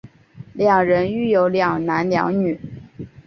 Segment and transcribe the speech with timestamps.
[0.55, 2.59] 两人育有两男两女。